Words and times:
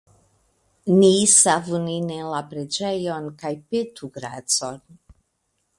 Ni 1.01 1.11
savu 1.33 1.81
nin 1.83 2.07
en 2.15 2.23
la 2.37 2.41
preĝejon, 2.53 3.29
kaj 3.45 3.53
petu 3.75 4.11
gracon! 4.19 4.83